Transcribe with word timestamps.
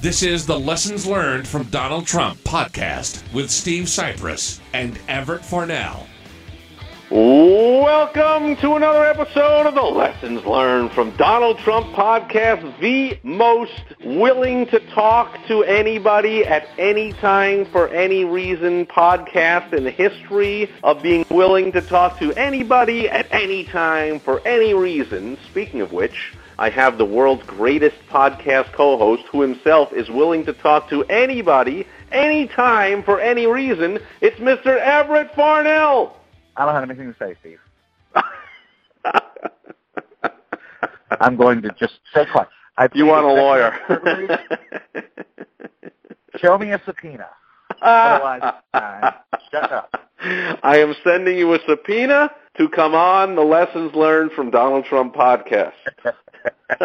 This 0.00 0.22
is 0.22 0.46
the 0.46 0.56
Lessons 0.56 1.08
Learned 1.08 1.48
from 1.48 1.64
Donald 1.64 2.06
Trump 2.06 2.38
podcast 2.44 3.20
with 3.34 3.50
Steve 3.50 3.88
Cypress 3.88 4.60
and 4.72 4.96
Everett 5.08 5.44
Farnell. 5.44 6.06
Welcome 7.10 8.54
to 8.58 8.74
another 8.76 9.04
episode 9.04 9.66
of 9.66 9.74
the 9.74 9.82
Lessons 9.82 10.44
Learned 10.44 10.92
from 10.92 11.10
Donald 11.16 11.58
Trump 11.58 11.88
podcast, 11.96 12.78
the 12.78 13.18
most 13.24 13.72
willing 14.04 14.66
to 14.66 14.78
talk 14.90 15.36
to 15.48 15.64
anybody 15.64 16.46
at 16.46 16.68
any 16.78 17.12
time 17.14 17.64
for 17.64 17.88
any 17.88 18.24
reason 18.24 18.86
podcast 18.86 19.72
in 19.72 19.82
the 19.82 19.90
history 19.90 20.70
of 20.84 21.02
being 21.02 21.24
willing 21.28 21.72
to 21.72 21.80
talk 21.80 22.20
to 22.20 22.32
anybody 22.34 23.08
at 23.08 23.26
any 23.32 23.64
time 23.64 24.20
for 24.20 24.46
any 24.46 24.74
reason. 24.74 25.36
Speaking 25.50 25.80
of 25.80 25.92
which, 25.92 26.34
I 26.58 26.70
have 26.70 26.98
the 26.98 27.04
world's 27.04 27.44
greatest 27.44 27.94
podcast 28.10 28.72
co-host 28.72 29.22
who 29.30 29.42
himself 29.42 29.92
is 29.92 30.10
willing 30.10 30.44
to 30.46 30.52
talk 30.52 30.90
to 30.90 31.04
anybody, 31.04 31.86
anytime, 32.10 33.04
for 33.04 33.20
any 33.20 33.46
reason. 33.46 34.00
It's 34.20 34.40
Mr. 34.40 34.76
Everett 34.76 35.32
Farnell. 35.36 36.16
I 36.56 36.64
don't 36.64 36.74
have 36.74 36.82
anything 36.82 37.12
to 37.12 37.18
say, 37.18 37.36
Steve. 37.40 37.60
I'm 41.20 41.36
going 41.36 41.62
to 41.62 41.70
just 41.78 42.00
say 42.12 42.26
quiet. 42.30 42.48
I 42.76 42.88
you 42.92 43.06
want 43.06 43.24
a 43.24 43.32
lawyer. 43.32 43.78
Show 46.40 46.58
me 46.58 46.72
a 46.72 46.82
subpoena. 46.84 47.28
Otherwise, 47.80 48.54
uh, 48.74 49.12
shut 49.50 49.72
up. 49.72 49.94
I 50.62 50.78
am 50.78 50.94
sending 51.04 51.38
you 51.38 51.54
a 51.54 51.58
subpoena 51.68 52.30
to 52.56 52.68
come 52.68 52.94
on 52.94 53.34
the 53.36 53.42
Lessons 53.42 53.94
Learned 53.94 54.32
from 54.32 54.50
Donald 54.50 54.84
Trump 54.86 55.14
podcast. 55.14 55.72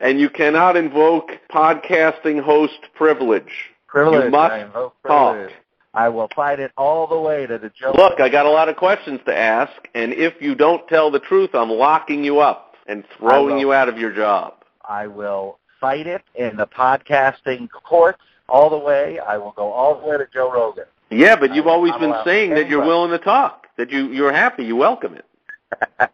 and 0.00 0.18
you 0.18 0.30
cannot 0.30 0.76
invoke 0.76 1.32
podcasting 1.50 2.42
host 2.42 2.78
privilege. 2.94 3.70
Privilege. 3.86 4.24
You 4.24 4.30
must 4.30 4.52
I 4.52 4.60
invoke 4.60 4.94
talk. 5.06 5.50
I 5.94 6.08
will 6.08 6.28
fight 6.34 6.58
it 6.58 6.72
all 6.78 7.06
the 7.06 7.18
way 7.18 7.46
to 7.46 7.58
the 7.58 7.70
Joe. 7.78 7.92
Look, 7.94 8.18
I 8.18 8.30
got 8.30 8.46
a 8.46 8.50
lot 8.50 8.70
of 8.70 8.76
questions 8.76 9.20
to 9.26 9.36
ask, 9.36 9.72
and 9.94 10.14
if 10.14 10.40
you 10.40 10.54
don't 10.54 10.88
tell 10.88 11.10
the 11.10 11.20
truth, 11.20 11.50
I'm 11.52 11.68
locking 11.68 12.24
you 12.24 12.40
up 12.40 12.74
and 12.86 13.04
throwing 13.18 13.58
you 13.58 13.74
out 13.74 13.90
of 13.90 13.98
your 13.98 14.10
job. 14.10 14.54
I 14.88 15.06
will 15.06 15.58
fight 15.80 16.06
it 16.06 16.22
in 16.34 16.56
the 16.56 16.66
podcasting 16.66 17.68
courts 17.70 18.22
all 18.48 18.70
the 18.70 18.78
way. 18.78 19.18
I 19.18 19.36
will 19.36 19.52
go 19.52 19.70
all 19.70 20.00
the 20.00 20.06
way 20.06 20.16
to 20.16 20.26
Joe 20.32 20.50
Rogan. 20.50 20.84
Yeah, 21.10 21.36
but 21.36 21.54
you've 21.54 21.66
always 21.66 21.92
I'm 21.94 22.00
been 22.00 22.14
saying 22.24 22.54
that 22.54 22.70
you're 22.70 22.84
willing 22.84 23.10
to 23.10 23.18
talk, 23.18 23.66
that 23.76 23.90
you, 23.90 24.06
you're 24.12 24.32
happy, 24.32 24.64
you 24.64 24.76
welcome 24.76 25.14
it. 25.14 25.26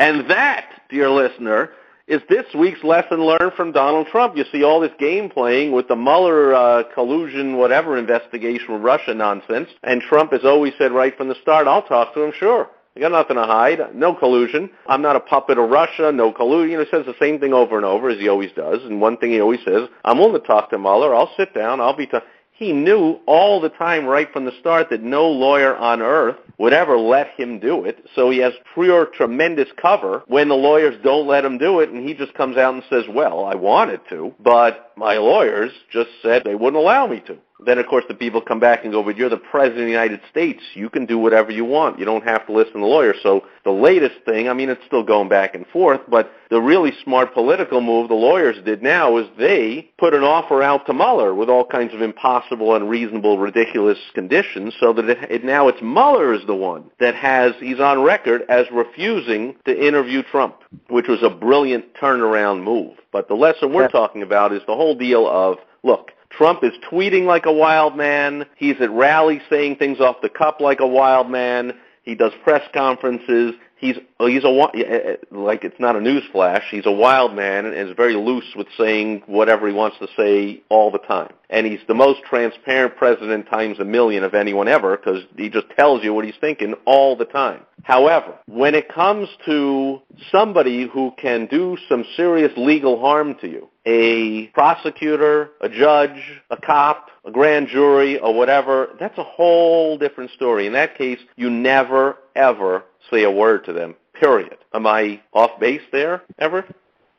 And 0.00 0.30
that, 0.30 0.64
dear 0.88 1.10
listener, 1.10 1.72
is 2.08 2.22
this 2.30 2.46
week's 2.54 2.82
lesson 2.82 3.22
learned 3.22 3.52
from 3.54 3.70
Donald 3.70 4.06
Trump. 4.06 4.34
You 4.34 4.46
see 4.50 4.64
all 4.64 4.80
this 4.80 4.92
game 4.98 5.28
playing 5.28 5.72
with 5.72 5.88
the 5.88 5.94
Mueller 5.94 6.54
uh, 6.54 6.82
collusion, 6.94 7.58
whatever 7.58 7.98
investigation 7.98 8.72
with 8.72 8.82
Russia 8.82 9.12
nonsense, 9.12 9.68
and 9.82 10.00
Trump 10.00 10.32
has 10.32 10.40
always 10.42 10.72
said 10.78 10.90
right 10.90 11.14
from 11.18 11.28
the 11.28 11.34
start, 11.42 11.66
I'll 11.66 11.82
talk 11.82 12.14
to 12.14 12.22
him, 12.22 12.32
sure. 12.40 12.70
I 12.96 13.00
got 13.00 13.12
nothing 13.12 13.36
to 13.36 13.44
hide. 13.44 13.94
No 13.94 14.14
collusion. 14.14 14.70
I'm 14.86 15.02
not 15.02 15.16
a 15.16 15.20
puppet 15.20 15.58
of 15.58 15.68
Russia. 15.68 16.10
No 16.10 16.32
collusion. 16.32 16.70
You 16.70 16.78
know, 16.78 16.84
he 16.84 16.90
says 16.90 17.06
the 17.06 17.14
same 17.20 17.38
thing 17.38 17.52
over 17.52 17.76
and 17.76 17.84
over 17.84 18.08
as 18.08 18.18
he 18.18 18.28
always 18.28 18.50
does. 18.56 18.82
And 18.82 19.00
one 19.00 19.16
thing 19.18 19.30
he 19.30 19.40
always 19.40 19.60
says, 19.64 19.88
I'm 20.04 20.18
willing 20.18 20.40
to 20.40 20.46
talk 20.46 20.70
to 20.70 20.78
Mueller. 20.78 21.14
I'll 21.14 21.30
sit 21.36 21.54
down. 21.54 21.80
I'll 21.80 21.96
be. 21.96 22.06
T-. 22.06 22.18
He 22.60 22.74
knew 22.74 23.18
all 23.24 23.58
the 23.58 23.70
time, 23.70 24.04
right 24.04 24.30
from 24.30 24.44
the 24.44 24.52
start, 24.60 24.90
that 24.90 25.02
no 25.02 25.30
lawyer 25.30 25.74
on 25.74 26.02
earth 26.02 26.36
would 26.58 26.74
ever 26.74 26.98
let 26.98 27.28
him 27.28 27.58
do 27.58 27.86
it. 27.86 28.04
So 28.14 28.28
he 28.28 28.36
has 28.40 28.52
pure 28.74 29.06
tremendous 29.06 29.70
cover 29.80 30.24
when 30.26 30.48
the 30.48 30.54
lawyers 30.54 30.94
don't 31.02 31.26
let 31.26 31.42
him 31.42 31.56
do 31.56 31.80
it, 31.80 31.88
and 31.88 32.06
he 32.06 32.12
just 32.12 32.34
comes 32.34 32.58
out 32.58 32.74
and 32.74 32.82
says, 32.90 33.08
"Well, 33.08 33.46
I 33.46 33.54
wanted 33.54 34.02
to, 34.10 34.34
but 34.40 34.92
my 34.94 35.16
lawyers 35.16 35.72
just 35.90 36.10
said 36.20 36.44
they 36.44 36.54
wouldn't 36.54 36.76
allow 36.76 37.06
me 37.06 37.20
to." 37.28 37.38
Then, 37.64 37.78
of 37.78 37.86
course, 37.86 38.04
the 38.08 38.14
people 38.14 38.40
come 38.40 38.60
back 38.60 38.84
and 38.84 38.92
go, 38.92 39.02
but 39.02 39.16
you're 39.16 39.28
the 39.28 39.36
President 39.36 39.80
of 39.80 39.86
the 39.86 39.92
United 39.92 40.20
States. 40.30 40.62
You 40.74 40.88
can 40.88 41.06
do 41.06 41.18
whatever 41.18 41.50
you 41.50 41.64
want. 41.64 41.98
You 41.98 42.04
don't 42.04 42.24
have 42.24 42.46
to 42.46 42.52
listen 42.52 42.74
to 42.74 42.80
the 42.80 42.86
lawyer. 42.86 43.14
So 43.22 43.44
the 43.64 43.70
latest 43.70 44.16
thing, 44.24 44.48
I 44.48 44.54
mean, 44.54 44.70
it's 44.70 44.84
still 44.86 45.02
going 45.02 45.28
back 45.28 45.54
and 45.54 45.66
forth, 45.66 46.00
but 46.08 46.32
the 46.50 46.60
really 46.60 46.92
smart 47.04 47.34
political 47.34 47.80
move 47.80 48.08
the 48.08 48.14
lawyers 48.14 48.56
did 48.64 48.82
now 48.82 49.16
is 49.18 49.26
they 49.38 49.90
put 49.98 50.14
an 50.14 50.22
offer 50.22 50.62
out 50.62 50.86
to 50.86 50.94
Mueller 50.94 51.34
with 51.34 51.48
all 51.48 51.64
kinds 51.64 51.94
of 51.94 52.02
impossible, 52.02 52.74
unreasonable, 52.74 53.38
ridiculous 53.38 53.98
conditions 54.14 54.74
so 54.80 54.92
that 54.92 55.08
it, 55.08 55.18
it 55.30 55.44
now 55.44 55.68
it's 55.68 55.80
Mueller 55.82 56.32
is 56.32 56.44
the 56.46 56.54
one 56.54 56.84
that 56.98 57.14
has, 57.14 57.52
he's 57.60 57.80
on 57.80 58.02
record 58.02 58.42
as 58.48 58.66
refusing 58.72 59.54
to 59.66 59.86
interview 59.86 60.22
Trump, 60.22 60.56
which 60.88 61.06
was 61.08 61.22
a 61.22 61.30
brilliant 61.30 61.94
turnaround 61.94 62.62
move. 62.62 62.96
But 63.12 63.28
the 63.28 63.34
lesson 63.34 63.72
we're 63.72 63.88
talking 63.88 64.22
about 64.22 64.52
is 64.52 64.62
the 64.66 64.74
whole 64.74 64.94
deal 64.94 65.28
of, 65.28 65.58
look, 65.82 66.10
Trump 66.30 66.62
is 66.62 66.72
tweeting 66.90 67.24
like 67.26 67.46
a 67.46 67.52
wild 67.52 67.96
man. 67.96 68.46
He's 68.56 68.80
at 68.80 68.90
rallies 68.90 69.42
saying 69.50 69.76
things 69.76 70.00
off 70.00 70.22
the 70.22 70.28
cup 70.28 70.60
like 70.60 70.80
a 70.80 70.86
wild 70.86 71.28
man. 71.30 71.72
He 72.02 72.14
does 72.14 72.32
press 72.42 72.62
conferences. 72.72 73.54
He's 73.80 73.96
he's 74.18 74.44
a 74.44 74.70
eh, 74.74 74.82
eh, 74.82 75.16
like 75.30 75.64
it's 75.64 75.80
not 75.80 75.96
a 75.96 76.00
news 76.02 76.22
flash. 76.32 76.64
He's 76.70 76.84
a 76.84 76.92
wild 76.92 77.34
man 77.34 77.64
and 77.64 77.74
is 77.74 77.96
very 77.96 78.14
loose 78.14 78.52
with 78.54 78.66
saying 78.76 79.22
whatever 79.24 79.66
he 79.66 79.72
wants 79.72 79.96
to 80.00 80.08
say 80.18 80.62
all 80.68 80.90
the 80.90 80.98
time. 80.98 81.32
And 81.48 81.66
he's 81.66 81.80
the 81.88 81.94
most 81.94 82.20
transparent 82.28 82.96
president 82.96 83.48
times 83.48 83.78
a 83.78 83.84
million 83.84 84.22
of 84.22 84.34
anyone 84.34 84.68
ever 84.68 84.98
because 84.98 85.22
he 85.36 85.48
just 85.48 85.66
tells 85.70 86.04
you 86.04 86.12
what 86.12 86.26
he's 86.26 86.34
thinking 86.42 86.74
all 86.84 87.16
the 87.16 87.24
time. 87.24 87.62
However, 87.82 88.34
when 88.46 88.74
it 88.74 88.92
comes 88.92 89.28
to 89.46 90.02
somebody 90.30 90.86
who 90.86 91.12
can 91.16 91.46
do 91.46 91.78
some 91.88 92.04
serious 92.16 92.52
legal 92.58 93.00
harm 93.00 93.34
to 93.40 93.48
you, 93.48 93.68
a 93.86 94.48
prosecutor, 94.48 95.52
a 95.62 95.70
judge, 95.70 96.42
a 96.50 96.56
cop, 96.58 97.08
a 97.24 97.30
grand 97.30 97.68
jury, 97.68 98.18
or 98.18 98.34
whatever, 98.34 98.90
that's 99.00 99.16
a 99.16 99.24
whole 99.24 99.96
different 99.96 100.30
story. 100.32 100.66
In 100.66 100.74
that 100.74 100.98
case, 100.98 101.18
you 101.36 101.48
never, 101.48 102.18
ever 102.36 102.84
say 103.10 103.24
a 103.24 103.30
word 103.30 103.64
to 103.66 103.72
them, 103.72 103.94
period. 104.14 104.58
Am 104.74 104.86
I 104.86 105.20
off 105.32 105.58
base 105.60 105.82
there, 105.92 106.22
ever? 106.38 106.64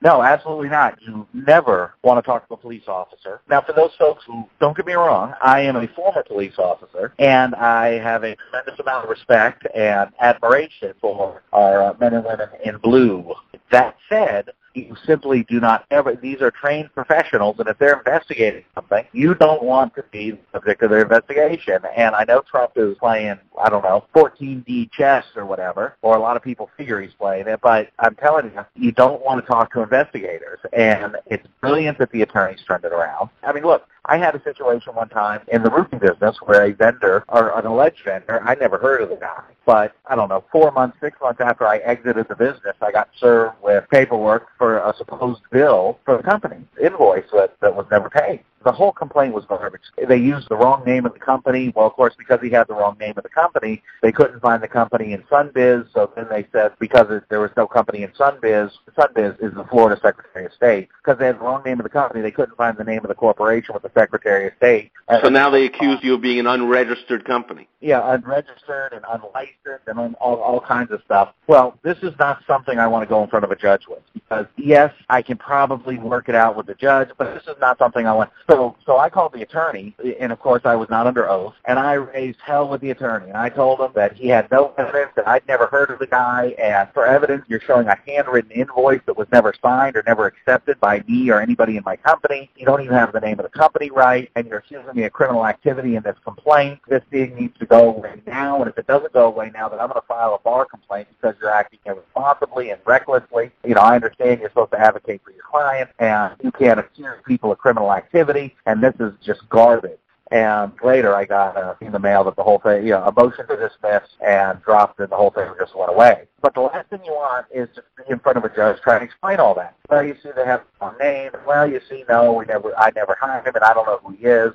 No, 0.03 0.23
absolutely 0.23 0.69
not. 0.69 0.99
You 1.01 1.27
never 1.31 1.93
want 2.03 2.23
to 2.23 2.27
talk 2.27 2.47
to 2.47 2.55
a 2.55 2.57
police 2.57 2.87
officer. 2.87 3.41
Now, 3.47 3.61
for 3.61 3.73
those 3.73 3.91
folks 3.99 4.23
who 4.25 4.45
don't 4.59 4.75
get 4.75 4.87
me 4.87 4.93
wrong, 4.93 5.33
I 5.43 5.61
am 5.61 5.75
a 5.75 5.87
former 5.89 6.23
police 6.23 6.55
officer, 6.57 7.13
and 7.19 7.53
I 7.53 7.99
have 7.99 8.23
a 8.23 8.35
tremendous 8.35 8.79
amount 8.79 9.03
of 9.03 9.11
respect 9.11 9.67
and 9.75 10.09
admiration 10.19 10.93
for 10.99 11.43
our 11.53 11.83
uh, 11.83 11.93
men 11.99 12.15
and 12.15 12.25
women 12.25 12.49
in 12.65 12.77
blue. 12.77 13.31
That 13.71 13.95
said, 14.09 14.49
you 14.73 14.95
simply 15.05 15.43
do 15.43 15.59
not 15.59 15.85
ever, 15.91 16.15
these 16.15 16.41
are 16.41 16.51
trained 16.51 16.93
professionals, 16.93 17.57
and 17.59 17.67
if 17.67 17.77
they're 17.77 17.97
investigating 17.97 18.63
something, 18.75 19.05
you 19.11 19.35
don't 19.35 19.63
want 19.63 19.95
to 19.95 20.03
be 20.11 20.31
the 20.31 20.39
subject 20.53 20.81
of 20.83 20.89
their 20.89 21.01
investigation. 21.01 21.79
And 21.95 22.15
I 22.15 22.23
know 22.23 22.41
Trump 22.41 22.73
is 22.75 22.97
playing, 22.97 23.39
I 23.61 23.69
don't 23.69 23.83
know, 23.83 24.05
14D 24.15 24.91
chess 24.91 25.25
or 25.35 25.45
whatever, 25.45 25.95
or 26.01 26.15
a 26.15 26.19
lot 26.19 26.37
of 26.37 26.43
people 26.43 26.69
figure 26.77 27.01
he's 27.01 27.13
playing 27.13 27.47
it, 27.47 27.59
but 27.61 27.89
I'm 27.99 28.15
telling 28.15 28.45
you, 28.45 28.65
you 28.75 28.91
don't 28.91 29.23
want 29.23 29.43
to 29.43 29.47
talk 29.47 29.73
to 29.73 29.81
investigators. 29.81 30.59
And 30.73 31.17
it's 31.25 31.45
brilliant 31.59 31.97
that 31.99 32.11
the 32.11 32.21
attorneys 32.21 32.61
turned 32.67 32.85
it 32.85 32.93
around. 32.93 33.29
I 33.43 33.53
mean, 33.53 33.63
look, 33.63 33.87
I 34.05 34.17
had 34.17 34.35
a 34.35 34.43
situation 34.43 34.95
one 34.95 35.09
time 35.09 35.41
in 35.47 35.61
the 35.61 35.69
roofing 35.69 35.99
business 35.99 36.37
where 36.43 36.63
a 36.63 36.71
vendor, 36.71 37.23
or 37.29 37.57
an 37.57 37.65
alleged 37.65 38.03
vendor, 38.03 38.41
I 38.43 38.55
never 38.55 38.77
heard 38.77 39.01
of 39.01 39.09
the 39.09 39.15
guy, 39.15 39.43
but 39.65 39.95
I 40.07 40.15
don't 40.15 40.29
know, 40.29 40.43
four 40.51 40.71
months, 40.71 40.97
six 40.99 41.19
months 41.21 41.39
after 41.39 41.67
I 41.67 41.77
exited 41.77 42.27
the 42.27 42.35
business, 42.35 42.75
I 42.81 42.91
got 42.91 43.09
served 43.17 43.55
with 43.61 43.87
paperwork 43.91 44.47
for 44.57 44.79
a 44.79 44.93
supposed 44.97 45.41
bill 45.51 45.99
for 46.03 46.17
the 46.17 46.23
company, 46.23 46.63
invoice 46.81 47.25
that, 47.33 47.59
that 47.61 47.75
was 47.75 47.85
never 47.91 48.09
paid. 48.09 48.43
The 48.63 48.71
whole 48.71 48.91
complaint 48.91 49.33
was 49.33 49.45
garbage. 49.45 49.81
They 50.07 50.17
used 50.17 50.49
the 50.49 50.55
wrong 50.55 50.83
name 50.85 51.05
of 51.05 51.13
the 51.13 51.19
company. 51.19 51.71
Well, 51.75 51.87
of 51.87 51.93
course, 51.93 52.13
because 52.17 52.39
he 52.41 52.49
had 52.49 52.67
the 52.67 52.73
wrong 52.75 52.97
name 52.99 53.13
of 53.17 53.23
the 53.23 53.29
company, 53.29 53.81
they 54.01 54.11
couldn't 54.11 54.39
find 54.39 54.61
the 54.61 54.67
company 54.67 55.13
in 55.13 55.23
Sunbiz. 55.23 55.87
So 55.93 56.11
then 56.15 56.27
they 56.29 56.45
said 56.51 56.73
because 56.79 57.09
it- 57.09 57.23
there 57.29 57.39
was 57.39 57.51
no 57.57 57.67
company 57.67 58.03
in 58.03 58.09
Sunbiz, 58.11 58.71
Sunbiz 58.97 59.41
is 59.41 59.53
the 59.53 59.63
Florida 59.65 59.99
Secretary 60.01 60.45
of 60.45 60.53
State. 60.53 60.89
Because 61.03 61.17
they 61.19 61.25
had 61.27 61.39
the 61.39 61.43
wrong 61.43 61.61
name 61.65 61.79
of 61.79 61.83
the 61.83 61.89
company, 61.89 62.21
they 62.21 62.31
couldn't 62.31 62.55
find 62.55 62.77
the 62.77 62.83
name 62.83 62.99
of 63.03 63.07
the 63.07 63.15
corporation 63.15 63.73
with 63.73 63.83
the 63.83 63.91
Secretary 63.99 64.47
of 64.47 64.53
State. 64.57 64.91
So 65.21 65.29
now 65.29 65.49
they 65.49 65.65
accuse 65.65 65.99
you 66.03 66.13
of 66.15 66.21
being 66.21 66.39
an 66.39 66.47
unregistered 66.47 67.25
company. 67.25 67.67
Yeah, 67.81 68.13
unregistered 68.13 68.93
and 68.93 69.03
unlicensed 69.09 69.87
and 69.87 69.99
un- 69.99 70.15
all, 70.19 70.35
all 70.37 70.59
kinds 70.61 70.91
of 70.91 71.01
stuff. 71.03 71.33
Well, 71.47 71.77
this 71.83 71.97
is 72.03 72.13
not 72.19 72.43
something 72.47 72.77
I 72.79 72.87
want 72.87 73.03
to 73.03 73.07
go 73.07 73.23
in 73.23 73.29
front 73.29 73.43
of 73.43 73.51
a 73.51 73.55
judge 73.55 73.87
with. 73.87 73.99
because 74.13 74.45
yes, 74.57 74.93
I 75.09 75.21
can 75.21 75.37
probably 75.37 75.97
work 75.97 76.29
it 76.29 76.35
out 76.35 76.55
with 76.55 76.67
the 76.67 76.75
judge, 76.75 77.09
but 77.17 77.33
this 77.33 77.43
is 77.43 77.59
not 77.59 77.77
something 77.77 78.07
I 78.07 78.13
want. 78.13 78.29
So, 78.51 78.75
so 78.85 78.97
I 78.97 79.09
called 79.09 79.31
the 79.31 79.43
attorney, 79.43 79.95
and 80.19 80.29
of 80.29 80.39
course 80.41 80.63
I 80.65 80.75
was 80.75 80.89
not 80.89 81.07
under 81.07 81.29
oath, 81.29 81.53
and 81.63 81.79
I 81.79 81.93
raised 81.93 82.39
hell 82.43 82.67
with 82.67 82.81
the 82.81 82.91
attorney, 82.91 83.29
and 83.29 83.37
I 83.37 83.47
told 83.47 83.79
him 83.79 83.91
that 83.95 84.11
he 84.11 84.27
had 84.27 84.51
no 84.51 84.73
evidence, 84.77 85.11
that 85.15 85.25
I'd 85.25 85.47
never 85.47 85.67
heard 85.67 85.89
of 85.89 85.99
the 85.99 86.07
guy, 86.07 86.53
and 86.61 86.89
for 86.93 87.05
evidence, 87.05 87.45
you're 87.47 87.61
showing 87.61 87.87
a 87.87 87.97
handwritten 88.05 88.51
invoice 88.51 88.99
that 89.05 89.15
was 89.15 89.27
never 89.31 89.53
signed 89.61 89.95
or 89.95 90.03
never 90.05 90.25
accepted 90.25 90.81
by 90.81 91.01
me 91.07 91.29
or 91.29 91.39
anybody 91.39 91.77
in 91.77 91.83
my 91.85 91.95
company. 91.95 92.49
You 92.57 92.65
don't 92.65 92.81
even 92.81 92.93
have 92.93 93.13
the 93.13 93.21
name 93.21 93.39
of 93.39 93.49
the 93.49 93.57
company 93.57 93.89
right, 93.89 94.29
and 94.35 94.45
you're 94.45 94.57
accusing 94.57 94.95
me 94.95 95.05
of 95.05 95.13
criminal 95.13 95.45
activity 95.45 95.95
in 95.95 96.03
this 96.03 96.17
complaint. 96.25 96.81
This 96.89 97.03
thing 97.09 97.33
needs 97.35 97.57
to 97.59 97.65
go 97.65 97.95
away 97.95 98.21
now, 98.27 98.59
and 98.59 98.69
if 98.69 98.77
it 98.77 98.85
doesn't 98.85 99.13
go 99.13 99.27
away 99.27 99.51
now, 99.53 99.69
then 99.69 99.79
I'm 99.79 99.87
going 99.87 100.01
to 100.01 100.07
file 100.07 100.35
a 100.35 100.39
bar 100.39 100.65
complaint 100.65 101.07
because 101.21 101.37
you're 101.39 101.51
acting 101.53 101.79
irresponsibly 101.85 102.71
and 102.71 102.81
recklessly. 102.85 103.51
You 103.63 103.75
know, 103.75 103.81
I 103.81 103.95
understand 103.95 104.41
you're 104.41 104.49
supposed 104.49 104.71
to 104.71 104.79
advocate 104.79 105.21
for 105.23 105.31
your 105.31 105.40
client, 105.51 105.89
and 105.99 106.33
you 106.43 106.51
can't 106.51 106.79
accuse 106.79 107.15
people 107.25 107.51
of 107.51 107.57
criminal 107.57 107.91
activity, 107.91 108.55
and 108.65 108.81
this 108.81 108.95
is 108.99 109.13
just 109.23 109.47
garbage. 109.49 109.97
And 110.31 110.71
later 110.81 111.13
I 111.13 111.25
got 111.25 111.57
uh, 111.57 111.75
in 111.81 111.91
the 111.91 111.99
mail 111.99 112.23
that 112.23 112.37
the 112.37 112.43
whole 112.43 112.59
thing, 112.59 112.85
you 112.85 112.91
know, 112.91 113.03
a 113.03 113.11
motion 113.11 113.45
to 113.47 113.57
dismiss 113.57 114.03
and 114.25 114.61
dropped 114.63 114.97
and 115.01 115.09
the 115.09 115.15
whole 115.17 115.29
thing 115.29 115.45
just 115.59 115.75
went 115.75 115.91
away. 115.91 116.23
But 116.41 116.53
the 116.53 116.61
last 116.61 116.89
thing 116.89 117.01
you 117.03 117.11
want 117.11 117.47
is 117.53 117.67
to 117.75 117.83
be 117.97 118.13
in 118.13 118.19
front 118.19 118.37
of 118.37 118.45
a 118.45 118.55
judge 118.55 118.81
trying 118.81 118.99
to 118.99 119.05
explain 119.05 119.41
all 119.41 119.53
that. 119.55 119.75
Well, 119.89 120.05
you 120.05 120.15
see 120.23 120.29
they 120.33 120.45
have 120.45 120.63
a 120.79 120.93
name. 120.99 121.31
Well, 121.45 121.69
you 121.69 121.81
see, 121.89 122.05
no, 122.07 122.31
we 122.31 122.45
never, 122.45 122.73
I 122.79 122.91
never 122.95 123.17
hired 123.19 123.45
him 123.45 123.55
and 123.55 123.63
I 123.65 123.73
don't 123.73 123.85
know 123.85 123.99
who 124.01 124.13
he 124.13 124.23
is. 124.23 124.53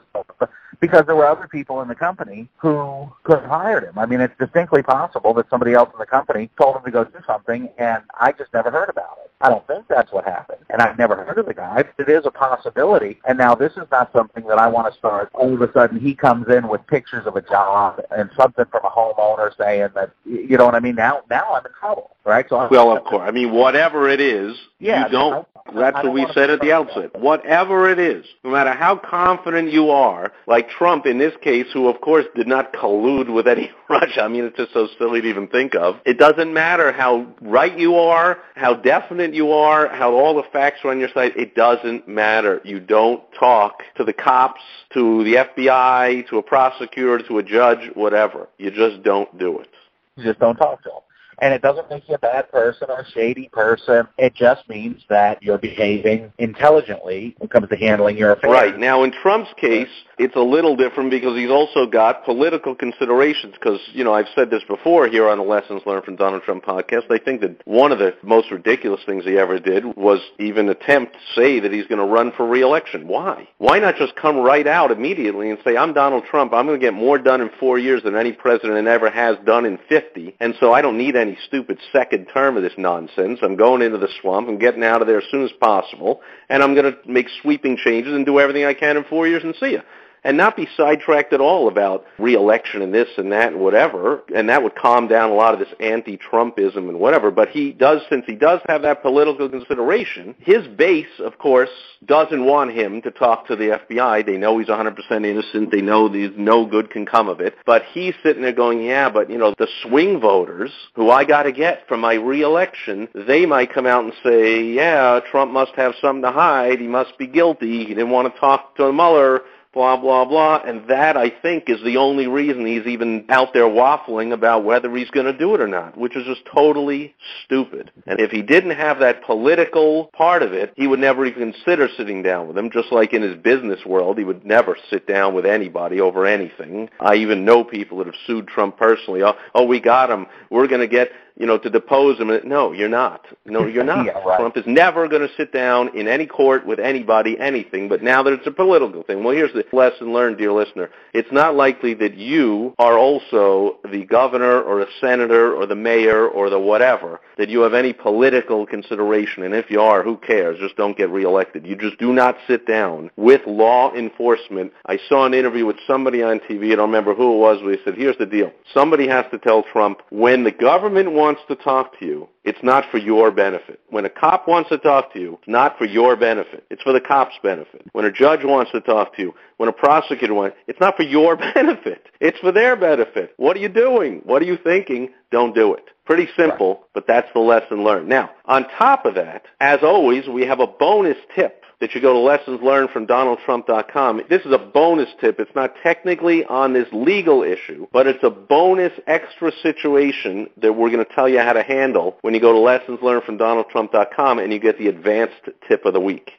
Because 0.81 1.05
there 1.07 1.17
were 1.17 1.27
other 1.27 1.47
people 1.47 1.83
in 1.83 1.89
the 1.89 1.95
company 1.95 2.49
who 2.57 3.13
could 3.25 3.41
have 3.41 3.49
hired 3.49 3.85
him. 3.85 3.99
I 3.99 4.07
mean, 4.07 4.23
it's 4.23 4.37
distinctly 4.39 4.83
possible 4.83 5.35
that 5.35 5.49
somebody 5.51 5.75
else 5.75 5.91
in 5.93 5.99
the 5.99 6.07
company 6.07 6.49
told 6.59 6.77
him 6.77 6.85
to 6.85 6.91
go 6.91 7.05
do 7.05 7.19
something 7.27 7.69
and 7.77 8.03
I 8.19 8.33
just 8.33 8.53
never 8.55 8.71
heard 8.71 8.89
about 8.89 9.19
it. 9.25 9.31
I 9.41 9.51
don't 9.51 9.67
think 9.67 9.87
that's 9.89 10.11
what 10.13 10.25
happened. 10.25 10.61
And 10.71 10.81
I've 10.81 10.99
never 10.99 11.17
heard 11.17 11.39
of 11.39 11.47
the 11.47 11.55
guy, 11.55 11.83
but 11.83 12.09
it 12.09 12.11
is 12.11 12.25
a 12.25 12.31
possibility. 12.31 13.21
And 13.29 13.37
now 13.37 13.55
this 13.55 13.73
is 13.73 13.85
not 13.91 14.11
something 14.13 14.47
that 14.47 14.59
I 14.59 14.67
want 14.67 14.93
to 14.93 14.99
start. 14.99 15.31
All 15.35 15.53
of 15.53 15.61
a 15.61 15.71
sudden 15.73 16.01
he 16.01 16.15
comes 16.15 16.49
in 16.49 16.69
with 16.69 16.87
pictures 16.87 17.27
of 17.27 17.37
a 17.37 17.43
job 17.43 18.01
and 18.17 18.31
something 18.37 18.65
from 18.71 18.85
a 18.85 18.89
homeowner 18.89 19.55
saying 19.57 19.89
that, 19.95 20.11
you 20.25 20.57
know 20.57 20.65
what 20.65 20.75
I 20.75 20.81
mean? 20.81 20.95
Now, 20.95 21.23
now 21.29 21.53
I'm 21.53 21.67
in 21.67 21.73
trouble, 21.79 22.17
right? 22.25 22.47
So 22.49 22.67
well, 22.71 22.97
of 22.97 23.05
course. 23.05 23.23
I 23.27 23.31
mean, 23.31 23.53
whatever 23.53 24.09
it 24.09 24.21
is, 24.21 24.57
yeah, 24.79 25.07
you 25.07 25.13
don't. 25.13 25.47
That's 25.75 25.97
what 25.97 26.13
we 26.13 26.27
said 26.33 26.51
at 26.51 26.61
the 26.61 26.73
outset. 26.73 27.19
Whatever 27.21 27.91
it 27.91 27.99
is, 27.99 28.25
no 28.45 28.51
matter 28.51 28.73
how 28.73 28.97
confident 28.97 29.73
you 29.73 29.91
are, 29.91 30.33
like 30.47 30.71
Trump 30.71 31.07
in 31.07 31.19
this 31.19 31.35
case, 31.43 31.67
who 31.73 31.89
of 31.89 32.01
course 32.01 32.25
did 32.37 32.47
not 32.47 32.73
collude 32.73 33.33
with 33.33 33.49
any 33.49 33.71
Russia. 33.91 34.23
I 34.23 34.29
mean, 34.29 34.45
it's 34.45 34.57
just 34.57 34.73
so 34.73 34.89
silly 34.99 35.21
to 35.21 35.29
even 35.29 35.49
think 35.49 35.75
of. 35.75 35.97
It 36.05 36.19
doesn't 36.19 36.53
matter 36.53 36.93
how 36.93 37.27
right 37.41 37.77
you 37.79 37.97
are, 37.97 38.39
how 38.55 38.75
definite 38.75 39.35
you 39.35 39.53
are, 39.53 39.89
how 39.89 40.13
all 40.15 40.35
the 40.35 40.43
facts 40.53 40.81
are 40.85 40.91
on 40.91 41.01
your 41.01 41.09
side. 41.15 41.33
It 41.37 41.55
doesn't 41.55 42.09
matter. 42.09 42.61
You 42.65 42.81
don't 42.81 43.23
talk 43.39 43.83
to 43.97 44.05
the 44.05 44.13
cops, 44.13 44.61
to 44.95 45.25
the 45.25 45.35
FBI, 45.35 46.29
to 46.29 46.39
a 46.39 46.43
prosecutor, 46.43 47.27
to 47.29 47.39
a 47.39 47.43
judge, 47.43 47.91
whatever. 47.95 48.49
You 48.59 48.71
just 48.71 49.03
don't 49.03 49.37
do 49.39 49.61
it. 49.61 49.69
You 50.17 50.25
just 50.25 50.41
don't 50.41 50.57
talk 50.57 50.83
to 50.83 50.89
them 50.91 51.06
and 51.39 51.53
it 51.53 51.63
doesn't 51.63 51.89
make 51.91 52.09
you 52.09 52.15
a 52.15 52.19
bad 52.19 52.51
person 52.51 52.89
or 52.91 53.01
a 53.01 53.11
shady 53.11 53.49
person. 53.53 54.07
It 54.19 54.35
just 54.35 54.69
means 54.69 55.03
that 55.09 55.43
you're 55.43 55.59
behaving 55.59 56.33
intelligently 56.39 57.35
when 57.39 57.47
it 57.47 57.51
comes 57.51 57.69
to 57.69 57.77
handling 57.77 58.17
your 58.17 58.33
affairs. 58.33 58.53
Right. 58.53 58.79
Now, 58.79 59.05
in 59.05 59.13
Trump's 59.13 59.51
case, 59.61 59.89
it's 60.19 60.37
a 60.37 60.41
little 60.41 60.77
different 60.77 61.11
because 61.11 61.37
he's 61.37 61.51
also 61.51 61.87
got 61.87 62.25
political 62.25 62.75
considerations 62.75 63.55
because, 63.55 63.81
you 63.93 64.03
know, 64.03 64.15
I've 64.15 64.29
said 64.35 64.51
this 64.51 64.63
before 64.67 65.09
here 65.09 65.29
on 65.29 65.39
the 65.39 65.45
Lessons 65.45 65.83
Learned 65.85 66.05
from 66.05 66.17
Donald 66.17 66.43
Trump 66.43 66.65
podcast. 66.65 67.11
I 67.11 67.19
think 67.19 67.43
that 67.43 67.61
one 67.67 67.93
of 67.93 67.99
the 67.99 68.15
most 68.23 68.51
ridiculous 68.51 69.01
things 69.05 69.25
he 69.25 69.37
ever 69.37 69.59
did 69.59 69.85
was 69.97 70.21
even 70.39 70.69
attempt 70.71 71.13
to 71.15 71.19
say 71.35 71.61
that 71.61 71.73
he's 71.73 71.87
going 71.87 71.99
to 71.99 72.07
run 72.07 72.33
for 72.33 72.47
reelection. 72.47 73.07
Why? 73.07 73.47
Why 73.59 73.79
not 73.79 73.97
just 73.97 74.17
come 74.17 74.39
right 74.39 74.67
out 74.67 74.91
immediately 74.91 75.51
and 75.51 75.59
say, 75.65 75.77
I'm 75.77 75.93
Donald 75.93 76.25
Trump. 76.31 76.55
I'm 76.55 76.67
going 76.67 76.81
to 76.81 76.85
get 76.85 76.95
more 76.95 77.19
done 77.19 77.41
in 77.43 77.51
four 77.61 77.79
years 77.79 78.03
than 78.03 78.17
any 78.17 78.33
president 78.33 78.87
ever 78.87 79.11
has 79.11 79.37
done 79.45 79.67
in 79.67 79.79
50. 79.89 80.37
And 80.41 80.55
so 80.61 80.73
I 80.73 80.81
don't 80.81 80.97
need 80.97 81.17
any 81.17 81.26
any 81.27 81.39
stupid 81.47 81.79
second 81.93 82.27
term 82.27 82.57
of 82.57 82.63
this 82.63 82.73
nonsense. 82.77 83.41
I'm 83.43 83.57
going 83.57 83.83
into 83.83 83.99
the 83.99 84.09
swamp. 84.21 84.49
I'm 84.49 84.59
getting 84.59 84.85
out 84.85 85.01
of 85.01 85.07
there 85.07 85.19
as 85.19 85.31
soon 85.31 85.45
as 85.45 85.53
possible, 85.53 86.21
and 86.49 86.63
I'm 86.63 86.75
going 86.75 86.93
to 86.93 86.99
make 87.11 87.27
sweeping 87.43 87.77
changes 87.77 88.15
and 88.15 88.25
do 88.25 88.41
everything 88.41 88.65
I 88.65 88.75
can 88.75 88.97
in 88.97 89.05
four 89.05 89.27
years 89.27 89.43
and 89.43 89.55
see 89.59 89.73
you 89.73 89.83
and 90.27 90.37
not 90.37 90.57
be 90.57 90.67
sidetracked 90.77 91.33
at 91.33 91.41
all 91.41 91.69
about 91.69 92.05
reelection 92.19 92.83
and 92.83 92.93
this 92.93 93.09
and 93.17 93.31
that 93.31 93.53
and 93.53 93.61
whatever. 93.61 94.25
And 94.35 94.49
that 94.49 94.61
would 94.61 94.75
calm 94.75 95.07
down 95.07 95.31
a 95.31 95.35
lot 95.35 95.55
of 95.55 95.61
this 95.61 95.73
anti-Trumpism 95.79 96.77
and 96.77 96.99
whatever. 96.99 97.31
But 97.31 97.51
he 97.51 97.73
does, 97.73 98.03
since 98.11 98.25
he 98.27 98.35
does 98.35 98.61
have 98.69 98.83
that 98.83 99.03
political 99.03 99.49
consideration, 99.49 100.35
his 100.41 100.67
base, 100.67 101.07
of 101.21 101.39
course, 101.39 101.71
doesn't 102.05 102.45
want 102.45 102.73
him 102.73 103.01
to 103.03 103.13
talk 103.13 103.47
to 103.47 103.55
the 103.55 103.79
FBI. 103.89 104.27
They 104.27 104.37
know 104.37 104.59
he's 104.59 104.67
100% 104.67 104.97
innocent. 105.25 105.71
They 105.71 105.81
know 105.81 106.09
there's 106.09 106.35
no 106.37 106.67
good 106.67 106.91
can 106.91 107.07
come 107.07 107.29
of 107.29 107.41
it. 107.41 107.55
But 107.65 107.85
he's 107.93 108.15
sitting 108.25 108.43
there 108.43 108.53
going, 108.53 108.83
yeah, 108.83 109.09
but 109.09 109.31
you 109.31 109.39
know, 109.39 109.55
the 109.57 109.69
swing 109.83 110.19
voters 110.19 110.73
who 110.97 111.11
I 111.11 111.25
got 111.25 111.45
to 111.45 111.53
get 111.53 111.87
for 111.87 111.97
my 111.97 112.15
reelection, 112.15 113.09
they 113.15 113.47
might 113.47 113.73
come 113.73 113.87
out 113.87 114.03
and 114.03 114.13
say, 114.25 114.65
yeah, 114.65 115.21
Trump 115.31 115.53
must 115.53 115.73
have 115.77 115.95
something 116.01 116.23
to 116.23 116.33
hide. 116.33 116.81
He 116.81 116.89
must 116.89 117.17
be 117.17 117.29
guilty. 117.29 117.85
He 117.85 117.95
didn't 117.95 118.11
want 118.11 118.35
to 118.35 118.41
talk 118.41 118.75
to 118.77 118.93
Mueller 118.93 119.43
blah, 119.77 119.95
blah, 119.95 120.25
blah. 120.25 120.63
And 120.67 120.89
that, 120.89 121.19
I 121.19 121.29
think, 121.29 121.65
is 121.69 121.85
the 121.85 121.99
only 121.99 122.27
reason 122.27 122.65
he's 122.65 122.87
even 122.87 123.27
out 123.29 123.53
there 123.53 123.65
waffling 123.65 124.33
about 124.33 124.65
whether 124.65 124.91
he's 124.97 125.11
going 125.11 125.27
to 125.27 125.37
do 125.37 125.55
it 125.55 125.61
or 125.61 125.69
not, 125.69 125.99
which 125.99 126.17
is 126.17 126.25
just 126.25 126.41
totally 126.53 127.15
stupid. 127.45 127.93
And 128.07 128.19
if 128.19 128.31
he 128.31 128.41
didn't 128.41 128.71
have 128.71 128.99
that 129.01 129.23
political 129.23 130.07
part 130.17 130.43
of 130.43 130.55
it, 130.55 130.73
he 130.77 130.87
would 130.87 130.99
never 130.99 131.27
even 131.27 131.53
consider 131.53 131.89
sitting 131.95 132.23
down 132.23 132.49
with 132.49 132.57
him, 132.57 132.71
just 132.71 132.91
like 132.91 133.13
in 133.13 133.21
his 133.21 133.37
business 133.37 133.85
world, 133.85 134.17
he 134.17 134.25
would 134.25 134.47
never 134.47 134.79
sit 134.89 135.07
down 135.07 135.35
with 135.35 135.45
anybody 135.45 136.01
over 136.01 136.25
anything. 136.25 136.89
I 136.99 137.17
even 137.17 137.45
know 137.45 137.63
people 137.63 137.99
that 137.99 138.07
have 138.07 138.17
sued 138.27 138.49
Trump 138.49 138.79
personally. 138.79 139.23
Oh, 139.23 139.35
oh 139.55 139.67
we 139.67 139.79
got 139.79 140.09
him. 140.09 140.25
We're 140.49 140.69
going 140.69 140.81
to 140.81 140.89
get 140.89 141.11
you 141.37 141.47
know, 141.47 141.59
to 141.59 141.69
depose 141.71 142.19
him. 142.19 142.31
No, 142.45 142.73
you're 142.73 142.89
not. 142.89 143.27
No, 143.45 143.67
you're 143.67 143.85
not. 143.95 144.07
yeah, 144.07 144.13
right. 144.13 144.39
Trump 144.39 144.57
is 144.57 144.65
never 144.67 145.07
going 145.09 145.27
to 145.27 145.35
sit 145.37 145.53
down 145.53 145.97
in 145.97 146.09
any 146.09 146.27
court 146.27 146.67
with 146.67 146.79
anybody, 146.79 147.39
anything. 147.39 147.89
But 147.89 148.03
now 148.03 148.23
that 148.23 148.33
it's 148.33 148.47
a 148.47 148.51
political 148.51 149.03
thing, 149.03 149.23
well, 149.23 149.35
here's 149.35 149.53
the 149.53 149.65
lesson 149.73 150.13
learned, 150.13 150.39
dear 150.39 150.53
listener. 150.53 150.91
It's 151.13 151.31
not 151.31 151.55
likely 151.55 151.95
that 151.95 152.17
you 152.17 152.75
are 152.79 152.99
also 152.99 153.79
the 153.91 154.05
governor 154.05 154.61
or 154.63 154.81
a 154.81 154.87
senator 155.01 155.55
or 155.55 155.67
the 155.67 155.75
mayor 155.75 156.27
or 156.27 156.51
the 156.51 156.59
whatever, 156.59 157.21
that 157.37 157.49
you 157.49 157.61
have 157.61 157.75
any 157.75 157.93
political 157.93 158.67
consideration. 158.67 159.43
And 159.43 159.55
if 159.55 159.71
you 159.71 159.81
are, 159.81 160.03
who 160.03 160.17
cares? 160.17 160.59
Just 160.59 160.77
don't 160.77 160.97
get 160.97 161.11
reelected. 161.11 161.67
You 161.67 161.77
just 161.77 161.99
do 161.99 162.13
not 162.13 162.37
sit 162.47 162.67
down 162.67 163.11
with 163.17 163.43
law 163.47 163.93
enforcement. 163.95 164.73
I 164.87 164.99
saw 165.09 165.27
an 165.27 165.35
interview 165.35 165.67
with 165.67 165.77
somebody 165.87 166.23
on 166.23 166.41
TV, 166.41 166.73
I 166.73 166.77
don't 166.77 166.91
remember 166.91 167.15
who 167.15 167.35
it 167.35 167.39
was, 167.39 167.63
where 167.63 167.77
he 167.77 167.83
said, 167.85 167.95
here's 167.95 168.19
the 168.19 168.27
deal. 168.27 168.53
Somebody 168.73 169.09
has 169.09 169.27
to 169.31 169.39
tell 169.39 169.63
Trump, 169.63 170.01
when 170.11 170.45
the 170.45 170.51
government 170.51 171.13
wants 171.13 171.43
to 171.49 171.57
talk 171.57 171.99
to 171.99 172.07
you, 172.07 172.29
it's 172.45 172.63
not 172.63 172.85
for 172.93 172.99
your 172.99 173.33
benefit. 173.33 173.81
When 173.89 174.05
a 174.05 174.11
cop 174.11 174.47
wants 174.47 174.69
to 174.71 174.79
talk 174.79 175.13
to 175.13 175.19
you, 175.19 175.33
it's 175.35 175.49
not 175.49 175.77
for 175.79 175.85
your 175.85 176.15
benefit. 176.15 176.65
It's 176.71 176.83
for 176.83 176.93
the 176.93 177.01
cop's 177.01 177.35
benefit. 177.43 177.83
When 177.93 178.05
a 178.05 178.13
judge 178.13 178.45
wants 178.45 178.71
to 178.71 178.81
talk 178.81 179.17
to 179.17 179.23
you, 179.23 179.35
when 179.57 179.69
a 179.69 179.73
prosecutor 179.73 180.33
wants, 180.33 180.57
it's 180.69 180.79
not 180.81 180.97
for 180.97 181.03
your 181.03 181.37
benefit. 181.55 182.07
It's 182.21 182.39
for 182.39 182.53
their 182.53 182.77
benefit. 182.77 183.35
What 183.37 183.57
are 183.57 183.61
you 183.61 183.69
doing? 183.69 184.21
What 184.25 184.43
are 184.43 184.47
you 184.47 184.59
thinking? 184.63 185.11
Don't 185.33 185.55
do 185.55 185.75
it. 185.75 185.87
Pretty 186.07 186.29
simple, 186.37 186.87
but 186.95 187.07
that's 187.07 187.29
the 187.35 187.41
lesson 187.41 187.83
learned. 187.83 188.09
Now, 188.09 188.31
on 188.45 188.69
top 188.79 189.05
of 189.05 189.17
that, 189.17 189.45
as 189.61 189.81
always, 189.83 190.29
we 190.29 190.43
have 190.43 190.61
a 190.61 190.67
bonus 190.67 191.19
tip 191.35 191.65
that 191.81 191.95
you 191.95 192.01
go 192.01 192.13
to 192.13 192.19
lessons 192.19 192.61
learned 192.63 192.91
from 192.91 193.07
donaldtrump.com. 193.07 194.23
This 194.31 194.43
is 194.43 194.53
a 194.53 194.59
bonus 194.59 195.11
tip. 195.21 195.39
It's 195.41 195.55
not 195.55 195.75
technically 195.83 196.45
on 196.45 196.73
this 196.73 196.87
legal 196.93 197.43
issue, 197.43 197.87
but 197.93 198.07
it's 198.07 198.23
a 198.23 198.31
bonus 198.31 198.93
extra 199.07 199.53
situation 199.63 200.49
that 200.59 200.73
we're 200.73 200.91
going 200.91 201.05
to 201.05 201.13
tell 201.13 201.29
you 201.29 201.41
how 201.41 201.53
to 201.53 201.63
handle 201.63 202.17
when 202.23 202.35
you 202.35 202.41
go 202.41 202.53
to 202.53 202.59
lessons 202.59 203.01
learned 203.03 203.25
from 203.25 203.37
donaldtrump.com 203.37 204.39
and 204.39 204.53
you 204.53 204.59
get 204.59 204.79
the 204.79 204.87
advanced 204.87 205.51
tip 205.69 205.85
of 205.85 205.93
the 205.93 206.01
week. 206.01 206.31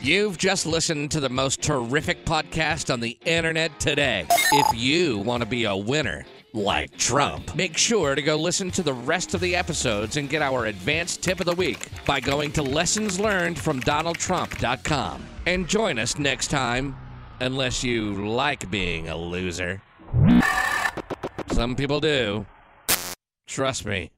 You've 0.00 0.38
just 0.38 0.66
listened 0.66 1.10
to 1.12 1.20
the 1.20 1.28
most 1.28 1.62
terrific 1.62 2.24
podcast 2.24 2.92
on 2.92 3.00
the 3.00 3.18
internet 3.24 3.78
today. 3.80 4.26
If 4.52 4.78
you 4.78 5.18
want 5.18 5.42
to 5.42 5.48
be 5.48 5.64
a 5.64 5.76
winner, 5.76 6.24
like 6.56 6.96
Trump. 6.96 7.54
Make 7.54 7.76
sure 7.76 8.16
to 8.16 8.22
go 8.22 8.36
listen 8.36 8.70
to 8.72 8.82
the 8.82 8.94
rest 8.94 9.34
of 9.34 9.40
the 9.40 9.54
episodes 9.54 10.16
and 10.16 10.28
get 10.28 10.42
our 10.42 10.66
advanced 10.66 11.22
tip 11.22 11.38
of 11.38 11.46
the 11.46 11.54
week 11.54 11.86
by 12.04 12.18
going 12.18 12.50
to 12.52 12.62
lessonslearnedfromdonaldtrump.com. 12.62 15.26
And 15.46 15.68
join 15.68 15.98
us 15.98 16.18
next 16.18 16.48
time, 16.48 16.96
unless 17.40 17.84
you 17.84 18.26
like 18.26 18.70
being 18.70 19.08
a 19.08 19.16
loser. 19.16 19.80
Some 21.52 21.76
people 21.76 22.00
do. 22.00 22.46
Trust 23.46 23.86
me. 23.86 24.10